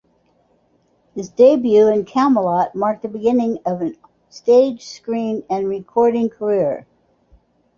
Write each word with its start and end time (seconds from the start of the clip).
His 1.13 1.29
debut 1.29 1.87
in 1.87 2.05
"Camelot" 2.05 2.73
marked 2.73 3.03
the 3.03 3.07
beginning 3.07 3.59
of 3.67 3.81
an 3.83 3.97
stage, 4.29 4.83
screen, 4.83 5.43
and 5.47 5.67
recording 5.67 6.27
career. 6.27 6.87